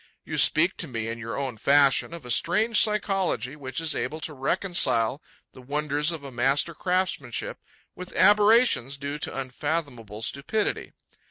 [0.25, 4.19] You speak to me, in your own fashion, of a strange psychology which is able
[4.21, 7.59] to reconcile the wonders of a master craftsmanship
[7.93, 10.93] with aberrations due to unfathomable stupidity.